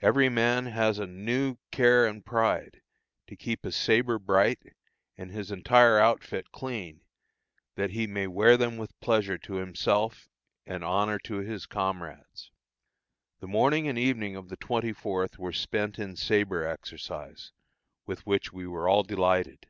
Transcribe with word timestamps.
Every 0.00 0.30
man 0.30 0.64
has 0.68 0.96
now 0.98 1.04
a 1.04 1.06
new 1.06 1.58
care 1.70 2.06
and 2.06 2.24
pride 2.24 2.80
to 3.26 3.36
keep 3.36 3.64
his 3.64 3.76
sabre 3.76 4.18
bright, 4.18 4.58
and 5.18 5.30
his 5.30 5.50
entire 5.50 5.98
outfit 5.98 6.50
clean, 6.50 7.02
that 7.74 7.90
he 7.90 8.06
may 8.06 8.26
wear 8.26 8.56
them 8.56 8.78
with 8.78 8.98
pleasure 9.00 9.36
to 9.36 9.56
himself 9.56 10.30
and 10.64 10.82
honor 10.82 11.18
to 11.24 11.40
his 11.40 11.66
comrades. 11.66 12.50
The 13.40 13.48
morning 13.48 13.86
and 13.86 13.98
evening 13.98 14.34
of 14.34 14.48
the 14.48 14.56
24th 14.56 15.36
were 15.36 15.52
spent 15.52 15.98
in 15.98 16.16
sabre 16.16 16.66
exercise, 16.66 17.52
with 18.06 18.24
which 18.26 18.54
we 18.54 18.66
were 18.66 18.88
all 18.88 19.02
delighted. 19.02 19.66